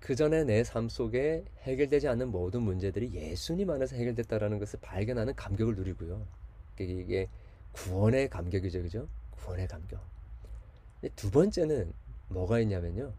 그 0.00 0.14
전에 0.14 0.44
내 0.44 0.62
삶 0.62 0.88
속에 0.88 1.44
해결되지 1.64 2.08
않는 2.08 2.30
모든 2.30 2.62
문제들이 2.62 3.12
예수님 3.12 3.68
안에서 3.68 3.96
해결됐다라는 3.96 4.58
것을 4.58 4.78
발견하는 4.80 5.34
감격을 5.34 5.74
누리고요. 5.76 6.26
이게 6.78 7.28
구원의 7.72 8.30
감격이죠, 8.30 8.82
그죠? 8.82 9.08
구원의 9.32 9.68
감격. 9.68 10.00
두 11.16 11.30
번째는 11.30 11.92
뭐가 12.28 12.60
있냐면요, 12.60 13.12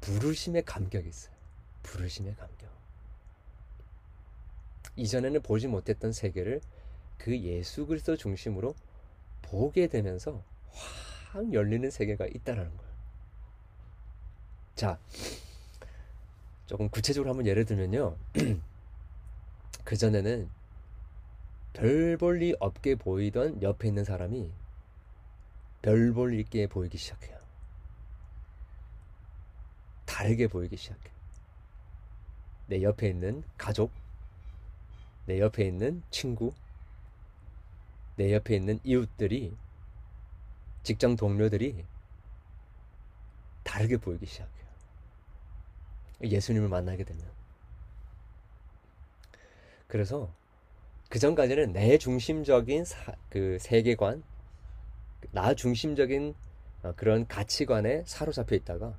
부르심의 0.00 0.64
감격이 0.64 1.08
있어요. 1.08 1.39
부르심의 1.82 2.34
감격. 2.36 2.70
이전에는 4.96 5.42
보지 5.42 5.68
못했던 5.68 6.12
세계를 6.12 6.60
그 7.18 7.38
예수 7.38 7.86
그리스도 7.86 8.16
중심으로 8.16 8.74
보게 9.42 9.86
되면서 9.88 10.42
확 10.70 11.52
열리는 11.52 11.90
세계가 11.90 12.26
있다라는 12.26 12.76
거예요. 12.76 12.90
자, 14.74 14.98
조금 16.66 16.88
구체적으로 16.88 17.30
한번 17.30 17.46
예를 17.46 17.64
들면요. 17.64 18.16
그 19.84 19.96
전에는 19.96 20.48
별볼리 21.72 22.56
없게 22.60 22.94
보이던 22.94 23.62
옆에 23.62 23.88
있는 23.88 24.04
사람이 24.04 24.50
별 25.82 26.12
볼 26.12 26.34
있게 26.38 26.66
보이기 26.66 26.98
시작해요. 26.98 27.38
다르게 30.04 30.46
보이기 30.48 30.76
시작해. 30.76 31.10
내 32.70 32.82
옆에 32.82 33.08
있는 33.08 33.42
가족, 33.58 33.90
내 35.26 35.40
옆에 35.40 35.66
있는 35.66 36.04
친구, 36.08 36.54
내 38.14 38.32
옆에 38.32 38.54
있는 38.54 38.78
이웃들이 38.84 39.56
직장 40.84 41.16
동료들이 41.16 41.84
다르게 43.64 43.96
보이기 43.96 44.24
시작해요. 44.24 44.66
예수님을 46.22 46.68
만나게 46.68 47.02
되면. 47.02 47.24
그래서 49.88 50.32
그 51.08 51.18
전까지는 51.18 51.72
내 51.72 51.98
중심적인 51.98 52.84
사, 52.84 53.16
그 53.30 53.58
세계관, 53.58 54.22
나 55.32 55.54
중심적인 55.54 56.36
어, 56.84 56.92
그런 56.94 57.26
가치관에 57.26 58.04
사로잡혀 58.06 58.54
있다가 58.54 58.96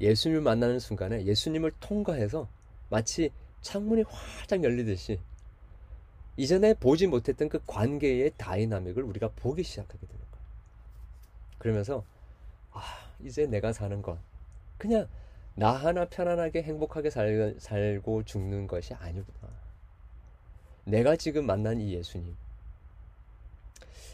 예수님을 0.00 0.40
만나는 0.40 0.78
순간에 0.78 1.26
예수님을 1.26 1.72
통과해서 1.78 2.48
마치 2.90 3.30
창문이 3.62 4.02
활짝 4.02 4.62
열리듯이 4.62 5.18
이전에 6.36 6.74
보지 6.74 7.06
못했던 7.06 7.48
그 7.48 7.60
관계의 7.66 8.32
다이나믹을 8.36 9.02
우리가 9.02 9.28
보기 9.36 9.62
시작하게 9.62 10.06
됩니다. 10.06 10.38
그러면서 11.58 12.04
아 12.72 12.82
이제 13.20 13.46
내가 13.46 13.72
사는 13.72 14.00
건 14.02 14.18
그냥 14.78 15.08
나 15.54 15.72
하나 15.72 16.06
편안하게 16.06 16.62
행복하게 16.62 17.10
살, 17.10 17.56
살고 17.58 18.24
죽는 18.24 18.66
것이 18.66 18.94
아니구나. 18.94 19.48
내가 20.84 21.16
지금 21.16 21.44
만난 21.46 21.80
이 21.80 21.92
예수님, 21.92 22.34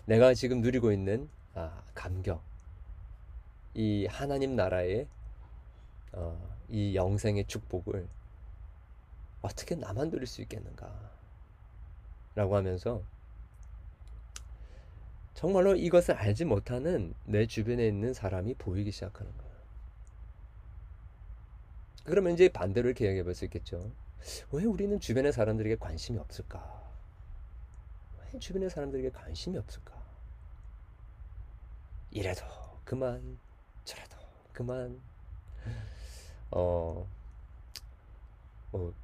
내가 0.07 0.35
지금 0.35 0.61
누리고 0.61 0.91
있는 0.93 1.29
아, 1.55 1.83
감격, 1.95 2.43
이 3.75 4.07
하나님 4.07 4.57
나라의 4.57 5.07
어, 6.13 6.37
이 6.69 6.97
영생의 6.97 7.45
축복을 7.47 8.09
어떻게 9.47 9.77
나만 9.77 10.11
누릴 10.11 10.27
수 10.27 10.43
있겠는가? 10.43 10.93
라고 12.35 12.57
하면서 12.57 13.03
정말로 15.35 15.77
이것을 15.77 16.15
알지 16.15 16.45
못하는 16.45 17.15
내 17.25 17.47
주변에 17.47 17.87
있는 17.87 18.13
사람이 18.13 18.55
보이기 18.55 18.91
시작하는 18.91 19.31
거예요. 19.37 19.57
그러면 22.05 22.35
이제 22.35 22.51
이렇게 22.77 23.05
이야기해 23.05 23.23
볼 23.23 23.35
수 23.35 23.45
있겠죠. 23.45 23.91
왜 24.51 24.65
우리는 24.65 24.99
주변의 24.99 25.33
사람들에게 25.33 25.77
관심이 25.77 26.19
없을까? 26.19 26.85
왜 28.33 28.39
주변의 28.39 28.71
사람들에게 28.71 29.11
관심이 29.11 29.57
없을까? 29.59 29.95
이래도 32.11 32.45
그만, 32.85 33.39
저래도 33.85 34.17
그만. 34.53 35.01
어, 36.51 37.07
뭐, 38.71 38.95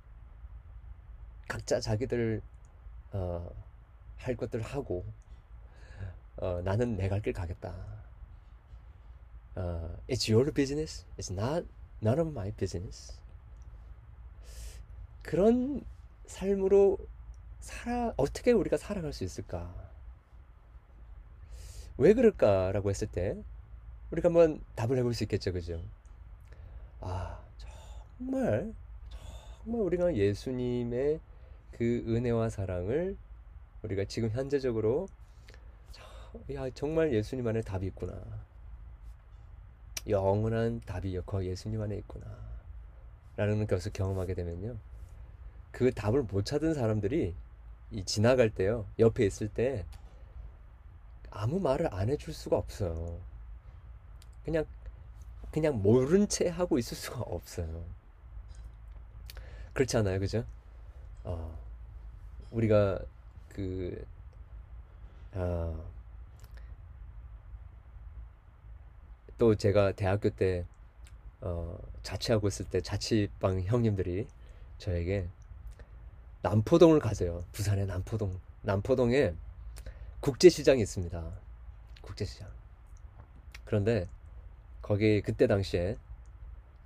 각자 1.48 1.80
자기들, 1.80 2.42
어, 3.12 3.50
할 4.18 4.36
것들 4.36 4.62
하고, 4.62 5.04
어, 6.36 6.60
나는 6.62 6.96
내 6.96 7.08
갈 7.08 7.20
길 7.22 7.32
가겠다. 7.32 7.74
어, 9.54 9.96
it's 10.08 10.30
your 10.32 10.52
business. 10.52 11.04
It's 11.18 11.30
not 11.32 11.66
none 12.02 12.20
of 12.20 12.30
my 12.30 12.50
business. 12.52 13.18
그런 15.22 15.84
삶으로 16.26 16.98
살아 17.60 18.12
어떻게 18.16 18.52
우리가 18.52 18.76
살아갈 18.76 19.12
수 19.12 19.24
있을까? 19.24 19.72
왜 21.98 22.14
그럴까라고 22.14 22.90
했을 22.90 23.06
때 23.06 23.36
우리가 24.10 24.28
한번 24.28 24.62
답을 24.76 24.98
해볼 24.98 25.14
수 25.14 25.24
있겠죠, 25.24 25.52
그죠? 25.52 25.82
아 27.00 27.40
정말 28.18 28.74
정말 29.64 29.82
우리가 29.82 30.16
예수님의 30.16 31.20
그 31.72 32.04
은혜와 32.06 32.48
사랑을 32.48 33.16
우리가 33.82 34.04
지금 34.04 34.30
현재적으로 34.30 35.08
야 36.52 36.70
정말 36.70 37.12
예수님 37.12 37.46
안에 37.46 37.60
답이 37.62 37.86
있구나. 37.88 38.14
영원한 40.08 40.80
답이 40.80 41.18
거 41.20 41.44
예수님 41.44 41.80
안에 41.80 41.96
있구나. 41.96 42.26
라는 43.36 43.66
것을 43.66 43.92
경험하게 43.92 44.34
되면요. 44.34 44.76
그 45.70 45.92
답을 45.92 46.22
못 46.24 46.44
찾은 46.44 46.74
사람들이 46.74 47.34
이 47.90 48.04
지나갈 48.04 48.50
때요. 48.50 48.86
옆에 48.98 49.24
있을 49.24 49.48
때 49.48 49.84
아무 51.30 51.60
말을 51.60 51.92
안 51.92 52.10
해줄 52.10 52.34
수가 52.34 52.56
없어요. 52.56 53.18
그냥 54.44 54.64
그냥 55.50 55.82
모른 55.82 56.28
채 56.28 56.48
하고 56.48 56.78
있을 56.78 56.96
수가 56.96 57.20
없어요. 57.20 57.84
그렇지 59.72 59.96
않아요, 59.98 60.18
그죠? 60.18 60.44
어, 61.24 61.58
우리가 62.52 63.00
그 63.48 64.04
어, 65.32 65.90
또 69.38 69.54
제가 69.54 69.92
대학교 69.92 70.30
때 70.30 70.64
어, 71.40 71.78
자취하고 72.02 72.48
있을 72.48 72.66
때 72.66 72.80
자취방 72.80 73.62
형님들이 73.62 74.26
저에게 74.78 75.28
남포동을 76.42 77.00
가세요. 77.00 77.44
부산의 77.52 77.86
남포동. 77.86 78.38
남포동에 78.62 79.34
국제시장이 80.20 80.80
있습니다. 80.82 81.32
국제시장. 82.02 82.48
그런데 83.64 84.08
거기 84.80 85.22
그때 85.22 85.46
당시에 85.46 85.96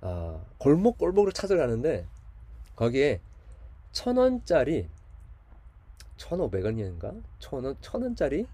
아, 0.01 0.39
골목 0.57 0.97
골목으로 0.97 1.31
찾아가는데 1.31 2.05
거기에 2.75 3.19
천 3.91 4.17
원짜리 4.17 4.87
천오백 6.17 6.65
원인가? 6.65 7.13
천원 7.39 7.75
천 7.81 8.01
원짜리 8.01 8.45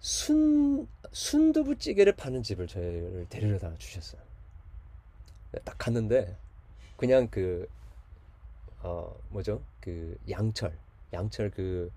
순 0.00 0.86
순두부찌개를 1.12 2.14
파는 2.14 2.42
집을 2.42 2.66
저희를 2.66 3.26
데리러다 3.28 3.74
주셨어요. 3.78 4.20
네, 5.52 5.60
딱 5.64 5.76
갔는데 5.78 6.36
그냥 6.96 7.28
그 7.28 7.66
어 8.86 9.14
뭐죠? 9.30 9.60
그 9.80 10.16
양철 10.30 10.72
양철 11.12 11.50
그 11.50 11.90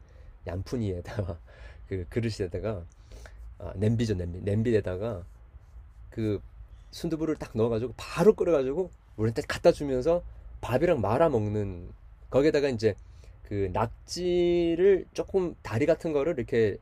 양푼이에다가 0.47 1.37
그 1.87 2.05
그릇에다가 2.09 2.83
아, 3.59 3.73
냄비죠 3.75 4.15
냄비. 4.15 4.39
냄비에다가 4.41 5.23
그 6.09 6.41
순두부를 6.91 7.35
딱 7.35 7.51
넣어가지고 7.55 7.93
바로 7.97 8.33
끓여가지고 8.33 8.89
우리한테 9.17 9.43
갖다 9.43 9.71
주면서 9.71 10.23
밥이랑 10.61 11.01
말아 11.01 11.29
먹는 11.29 11.89
거기에다가 12.29 12.69
이제 12.69 12.95
그 13.49 13.71
낙지를 13.73 15.07
조금 15.11 15.55
다리 15.63 15.87
같은 15.87 16.13
거를 16.13 16.35
이렇게 16.37 16.77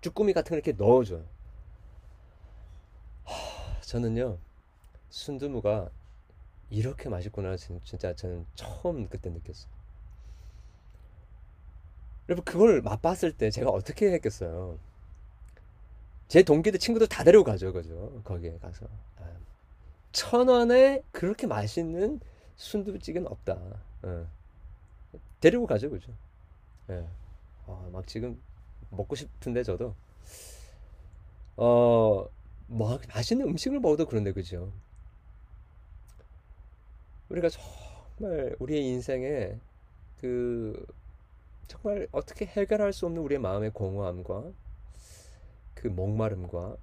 쭈꾸미 0.00 0.32
같은 0.32 0.50
거 0.50 0.56
이렇게 0.56 0.72
넣어줘요. 0.72 1.22
하, 3.24 3.80
저는요 3.82 4.38
순두부가 5.10 5.90
이렇게 6.70 7.10
맛있구나 7.10 7.56
진짜 7.56 8.14
저는 8.14 8.46
처음 8.54 9.08
그때 9.08 9.28
느꼈어요. 9.28 9.70
여러분 12.30 12.44
그걸 12.44 12.80
맛봤을 12.80 13.32
때 13.32 13.50
제가 13.50 13.68
어떻게 13.68 14.10
했겠어요? 14.12 14.78
제 16.28 16.42
동기들 16.42 16.80
친구들 16.80 17.06
다 17.08 17.24
데리고 17.24 17.44
가죠, 17.44 17.72
그죠? 17.74 18.20
거기에 18.24 18.58
가서 18.58 18.86
아, 19.18 19.30
천 20.12 20.48
원에 20.48 21.02
그렇게 21.12 21.46
맛있는 21.46 22.20
순두부찌개는 22.56 23.28
없다. 23.30 23.58
어. 24.02 24.35
데리고 25.46 25.64
가죠, 25.64 25.90
그죠? 25.90 26.12
예. 26.90 27.06
아, 27.66 27.88
막 27.92 28.04
지금 28.08 28.40
먹고 28.90 29.14
싶은데 29.14 29.62
저도 29.62 29.94
어, 31.56 32.28
뭐 32.66 32.98
맛있는 33.14 33.46
음식을 33.46 33.78
먹어도 33.78 34.06
그런데 34.06 34.32
그죠? 34.32 34.72
우리가 37.28 37.48
정말 37.48 38.56
우리의 38.58 38.84
인생에 38.86 39.60
그 40.20 40.84
정말 41.68 42.08
어떻게 42.10 42.46
해결할 42.46 42.92
수 42.92 43.06
없는 43.06 43.22
우리의 43.22 43.40
마음의 43.40 43.70
공허함과 43.70 44.50
그 45.74 45.86
목마름과 45.86 46.76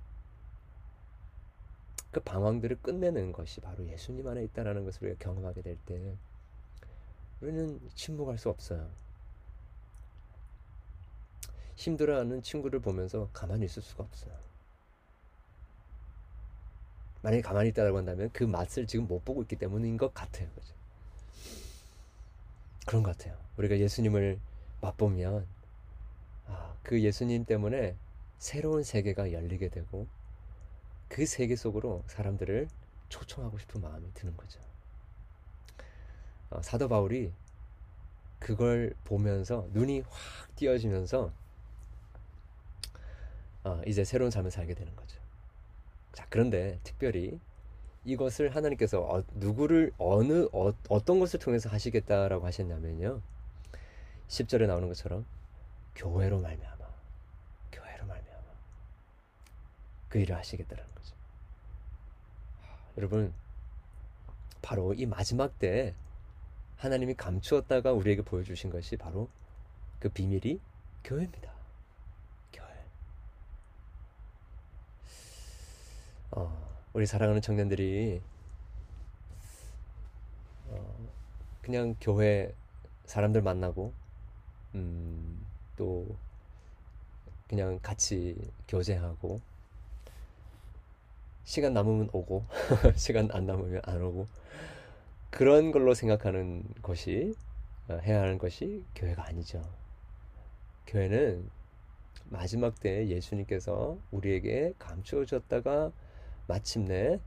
그 2.11 2.19
방황들을 2.21 2.77
끝내는 2.81 3.33
것이 3.33 3.59
바로 3.59 3.85
예수님 3.85 4.25
안에 4.25 4.41
있다라는 4.45 4.85
것을 4.85 5.03
우리가 5.03 5.19
경험하게 5.19 5.63
될 5.63 5.77
때 5.85 6.15
우리는 7.43 7.77
침묵할 7.93 8.37
수 8.37 8.49
없어요. 8.49 8.89
힘들어하는 11.75 12.41
친구를 12.41 12.79
보면서 12.79 13.29
가만히 13.33 13.65
있을 13.65 13.81
수가 13.81 14.05
없어요. 14.05 14.33
만약에 17.21 17.41
가만히 17.41 17.69
있다고 17.69 17.97
한다면 17.97 18.29
그 18.31 18.45
맛을 18.45 18.87
지금 18.87 19.07
못 19.07 19.25
보고 19.25 19.41
있기 19.41 19.57
때문인 19.57 19.97
것 19.97 20.13
같아요. 20.13 20.47
그죠? 20.55 20.73
그런 22.85 23.03
것 23.03 23.17
같아요. 23.17 23.37
우리가 23.57 23.77
예수님을 23.77 24.39
맛보면 24.79 25.45
아, 26.47 26.77
그 26.81 27.01
예수님 27.01 27.43
때문에 27.43 27.97
새로운 28.39 28.83
세계가 28.83 29.33
열리게 29.33 29.67
되고 29.67 30.07
그 31.09 31.25
세계 31.25 31.57
속으로 31.57 32.05
사람들을 32.07 32.69
초청하고 33.09 33.57
싶은 33.59 33.81
마음이 33.81 34.13
드는 34.13 34.37
거죠. 34.37 34.72
어, 36.53 36.61
사도 36.61 36.87
바울이 36.87 37.31
그걸 38.39 38.93
보면서 39.05 39.67
눈이 39.73 40.01
확 40.01 40.55
띄어지면서 40.55 41.31
어, 43.63 43.81
이제 43.87 44.03
새로운 44.03 44.29
삶을 44.29 44.51
살게 44.51 44.73
되는 44.75 44.95
거죠. 44.95 45.19
자, 46.11 46.27
그런데 46.29 46.79
특별히 46.83 47.39
이것을 48.05 48.55
하나님께서 48.55 49.01
어, 49.01 49.23
누구를 49.33 49.93
어느 49.97 50.47
어, 50.51 50.73
어떤 50.89 51.19
것을 51.19 51.39
통해서 51.39 51.69
하시겠다라고 51.69 52.45
하셨냐면요. 52.45 53.21
10절에 54.27 54.67
나오는 54.67 54.87
것처럼 54.87 55.25
교회로 55.95 56.39
말미암아 56.39 56.85
교회로 57.71 58.05
말미암아 58.05 58.45
그 60.09 60.19
일을 60.19 60.35
하시겠다는 60.35 60.83
거죠. 60.95 61.15
여러분 62.97 63.33
바로 64.61 64.93
이 64.93 65.05
마지막 65.05 65.57
때 65.59 65.93
하나님이 66.83 67.13
감추었다가 67.13 67.93
우리에게 67.93 68.23
보여주신 68.23 68.69
것이 68.69 68.97
바로 68.97 69.29
그 69.99 70.09
비밀이 70.09 70.59
교회입니다. 71.05 71.53
어, 76.35 76.51
우리 76.93 77.05
사랑하는 77.05 77.41
청년들이 77.41 78.19
어, 80.69 81.07
그냥 81.61 81.95
교회 82.01 82.51
사람들 83.05 83.43
만나고 83.43 83.93
음, 84.73 85.45
또 85.77 86.17
그냥 87.47 87.79
같이 87.83 88.35
교제하고 88.67 89.39
시간 91.43 91.73
남으면 91.73 92.09
오고 92.11 92.45
시간 92.97 93.29
안 93.31 93.45
남으면 93.45 93.81
안 93.85 94.01
오고 94.01 94.27
그런 95.33 95.71
걸로 95.71 95.95
생각하는 95.95 96.63
것이 96.83 97.33
어, 97.89 97.97
해야 98.03 98.21
하는 98.21 98.37
것이 98.37 98.85
교회가 98.93 99.25
아니죠. 99.25 99.63
교회는 100.85 101.49
마지막 102.25 102.79
때 102.79 103.07
예수님께서 103.07 103.97
우리에게 104.11 104.73
감추어 104.77 105.25
줬다가 105.25 105.91
마침내 106.45 107.19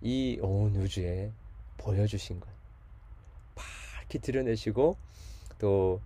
이 0.00 0.38
온 0.40 0.74
우주에 0.76 1.30
보여주신 1.76 2.40
것. 2.40 2.48
밝게 3.54 4.18
드러내시고 4.20 4.96
또 5.58 6.00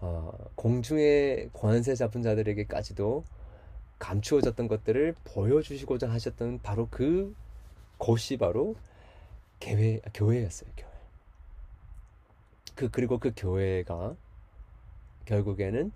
어, 0.00 0.32
공중의 0.54 1.50
권세 1.52 1.94
잡은 1.96 2.22
자들에게까지도 2.22 3.24
감추어졌던 3.98 4.68
것들을 4.68 5.16
보여주시고자 5.24 6.08
하셨던 6.08 6.60
바로 6.62 6.88
그 6.90 7.36
곳이 7.98 8.38
바로 8.38 8.74
교회, 9.60 10.00
교회였어요, 10.14 10.70
교회. 10.76 10.88
그, 12.74 12.90
그리고 12.90 13.18
그 13.18 13.32
교회가 13.36 14.16
결국에는 15.24 15.92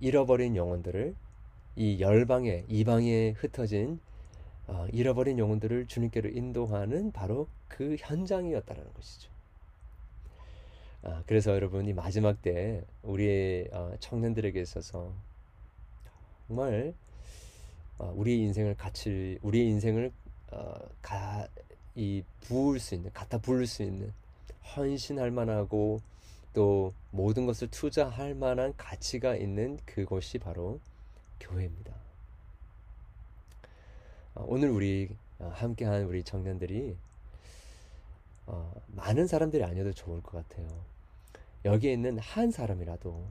잃어버린 0.00 0.56
영혼들을 0.56 1.14
이 1.76 2.00
열방에, 2.00 2.64
이방에 2.68 3.30
흩어진 3.30 4.00
어, 4.66 4.86
잃어버린 4.92 5.38
영혼들을 5.38 5.86
주님께로 5.86 6.30
인도하는 6.30 7.12
바로 7.12 7.48
그 7.68 7.96
현장이었다는 7.98 8.94
것이죠. 8.94 9.30
아, 11.02 11.22
그래서 11.26 11.52
여러분 11.52 11.86
이 11.86 11.92
마지막 11.92 12.40
때 12.40 12.82
우리의 13.02 13.68
어, 13.72 13.94
청년들에게 14.00 14.58
있어서 14.60 15.12
정말 16.48 16.94
어, 17.98 18.12
우리의 18.16 18.38
인생을 18.40 18.74
같이 18.76 19.38
우리의 19.42 19.66
인생을 19.68 20.12
어, 20.52 20.74
가, 21.02 21.46
이 21.94 22.22
부을 22.42 22.80
수 22.80 22.94
있는 22.94 23.12
갖다 23.12 23.38
부을 23.38 23.66
수 23.66 23.82
있는 23.82 24.12
헌신할 24.76 25.30
만하고 25.30 26.00
또 26.52 26.92
모든 27.10 27.46
것을 27.46 27.68
투자할 27.68 28.34
만한 28.34 28.74
가치가 28.76 29.36
있는 29.36 29.78
그곳이 29.84 30.38
바로 30.38 30.80
교회입니다. 31.40 31.92
어, 34.34 34.44
오늘 34.46 34.70
우리 34.70 35.08
어, 35.38 35.52
함께한 35.54 36.04
우리 36.04 36.22
청년들이 36.22 36.96
어, 38.46 38.74
많은 38.88 39.26
사람들이 39.26 39.64
아니어도 39.64 39.92
좋을 39.92 40.22
것 40.22 40.32
같아요. 40.48 40.68
여기에 41.64 41.92
있는 41.92 42.18
한 42.18 42.50
사람이라도 42.50 43.26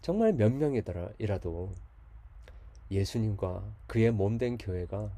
정말 0.00 0.32
몇 0.32 0.52
명이라도 0.52 1.74
예수님과 2.90 3.62
그의 3.86 4.10
몸 4.10 4.38
된 4.38 4.58
교회가 4.58 5.10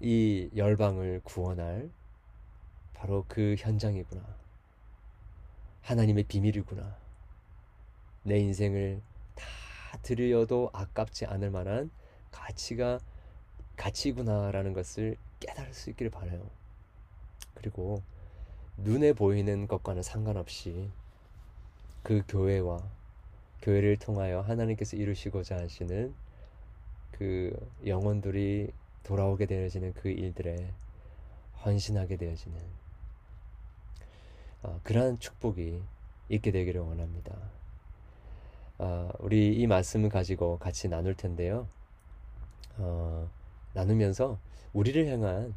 이 0.00 0.50
열방을 0.54 1.22
구원할 1.24 1.90
바로 2.94 3.24
그 3.28 3.54
현장이구나. 3.58 4.22
하나님의 5.82 6.24
비밀이구나. 6.24 6.96
내 8.24 8.38
인생을 8.38 9.00
다 9.34 9.46
들여도 10.02 10.70
아깝지 10.72 11.26
않을 11.26 11.50
만한 11.50 11.90
가치가 12.30 12.98
가치구나라는 13.76 14.72
것을 14.72 15.16
깨달을 15.40 15.72
수 15.72 15.90
있기를 15.90 16.10
바라요. 16.10 16.50
그리고 17.54 18.02
눈에 18.78 19.12
보이는 19.12 19.66
것과는 19.66 20.02
상관없이 20.02 20.90
그 22.02 22.22
교회와 22.28 22.82
교회를 23.62 23.96
통하여 23.96 24.40
하나님께서 24.40 24.96
이루시고자 24.96 25.56
하시는 25.56 26.14
그 27.12 27.52
영혼들이 27.86 28.70
돌아오게 29.06 29.46
되어지는 29.46 29.94
그 29.94 30.08
일들에 30.08 30.72
헌신하게 31.64 32.16
되어지는 32.16 32.58
어, 34.64 34.80
그러한 34.82 35.20
축복이 35.20 35.80
있게 36.28 36.50
되기를 36.50 36.80
원합니다. 36.80 37.36
어, 38.78 39.10
우리 39.20 39.54
이 39.54 39.66
말씀을 39.68 40.08
가지고 40.08 40.58
같이 40.58 40.88
나눌 40.88 41.14
텐데요. 41.14 41.68
어, 42.78 43.30
나누면서 43.74 44.38
우리를 44.72 45.06
향한 45.06 45.54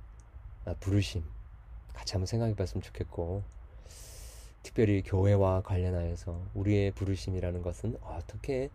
아, 0.66 0.76
부르심 0.80 1.24
같이 1.94 2.14
한번 2.14 2.28
생각해 2.28 2.54
봤으면 2.54 2.84
좋겠고 2.84 3.44
특별히 4.62 5.02
교회와 5.02 5.64
관련하여서 5.64 6.40
우리의 6.54 6.92
부르심이라는 6.92 7.64
것은 7.64 7.98
어떻게 8.04 8.70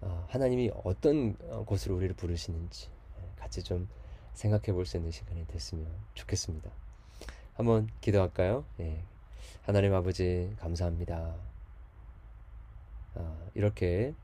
어, 0.00 0.26
하나님이 0.28 0.70
어떤 0.84 1.36
어, 1.50 1.64
곳으로 1.66 1.96
우리를 1.96 2.14
부르시는지 2.14 2.88
예, 2.88 2.95
같이 3.36 3.62
좀 3.62 3.88
생각해 4.34 4.72
볼 4.72 4.84
수 4.86 4.96
있는 4.96 5.10
시간이 5.10 5.46
됐으면 5.46 5.86
좋겠습니다. 6.14 6.70
한번 7.54 7.88
기도할까요? 8.00 8.64
예. 8.80 9.02
하나님 9.62 9.94
아버지 9.94 10.54
감사합니다. 10.60 11.34
아, 13.14 13.36
이렇게 13.54 14.14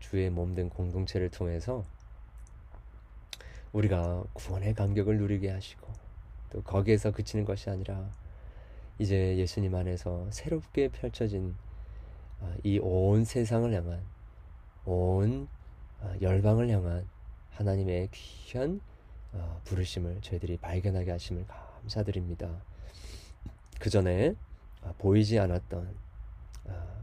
주의 0.00 0.28
몸된 0.30 0.70
공동체를 0.70 1.30
통해서 1.30 1.84
우리가 3.72 4.24
구원의 4.32 4.74
감격을 4.74 5.18
누리게 5.18 5.50
하시고 5.50 5.86
또 6.50 6.62
거기에서 6.62 7.12
그치는 7.12 7.44
것이 7.44 7.70
아니라 7.70 8.10
이제 8.98 9.36
예수님 9.36 9.74
안에서 9.74 10.28
새롭게 10.30 10.88
펼쳐진 10.88 11.54
아, 12.40 12.56
이온 12.64 13.24
세상을 13.24 13.72
향한 13.72 14.02
온 14.84 15.48
아, 16.00 16.14
열방을 16.20 16.68
향한 16.70 17.06
하나님의 17.58 18.08
귀한 18.12 18.80
아, 19.32 19.60
부르심을 19.64 20.20
저희들이 20.22 20.58
발견하게 20.58 21.10
하심을 21.10 21.44
감사드립니다. 21.46 22.48
그 23.80 23.90
전에 23.90 24.34
보이지 24.98 25.38
않았던 25.38 25.94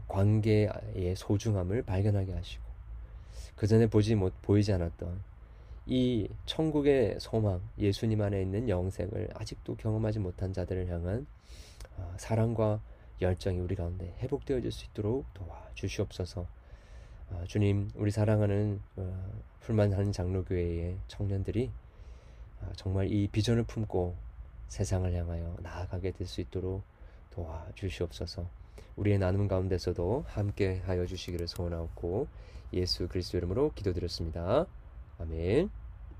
관계의 0.08 1.14
소중함을 1.16 1.82
발견하게 1.82 2.32
하시고 2.32 2.64
그 3.54 3.66
전에 3.66 3.86
보지 3.86 4.14
못 4.14 4.32
보이지 4.42 4.72
않았던 4.72 5.22
이 5.86 6.28
천국의 6.46 7.18
소망, 7.20 7.60
예수님 7.78 8.20
안에 8.20 8.40
있는 8.40 8.68
영생을 8.68 9.28
아직도 9.34 9.76
경험하지 9.76 10.18
못한 10.18 10.52
자들을 10.52 10.88
향한 10.88 11.26
어, 11.96 12.14
사랑과 12.18 12.80
열정이 13.20 13.60
우리 13.60 13.76
가운데 13.76 14.14
회복되어질 14.20 14.72
수 14.72 14.86
있도록 14.86 15.32
도와 15.32 15.68
주시옵소서. 15.74 16.46
어, 17.30 17.44
주님, 17.46 17.90
우리 17.94 18.10
사랑하는 18.10 18.80
어, 18.96 19.32
풀만하는 19.66 20.12
장로교회의 20.12 20.96
청년들이 21.08 21.72
정말 22.76 23.10
이 23.10 23.26
비전을 23.26 23.64
품고 23.64 24.14
세상을 24.68 25.12
향하여 25.12 25.56
나아가게 25.60 26.12
될 26.12 26.26
수 26.28 26.40
있도록 26.40 26.82
도와주시옵소서. 27.30 28.48
우리의 28.94 29.18
나눔 29.18 29.48
가운데서도 29.48 30.24
함께 30.28 30.82
하여 30.86 31.04
주시기를 31.04 31.48
소원하고 31.48 32.28
예수 32.72 33.08
그리스도 33.08 33.38
이름으로 33.38 33.72
기도드렸습니다. 33.74 34.66
아멘. 35.18 35.68